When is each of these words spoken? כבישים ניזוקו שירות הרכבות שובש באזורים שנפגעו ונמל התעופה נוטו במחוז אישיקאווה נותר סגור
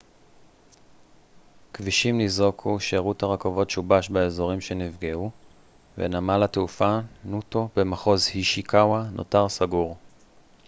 כבישים 1.73 2.17
ניזוקו 2.17 2.79
שירות 2.79 3.23
הרכבות 3.23 3.69
שובש 3.69 4.09
באזורים 4.09 4.61
שנפגעו 4.61 5.31
ונמל 5.97 6.43
התעופה 6.43 6.99
נוטו 7.23 7.69
במחוז 7.75 8.27
אישיקאווה 8.35 9.03
נותר 9.11 9.49
סגור 9.49 9.97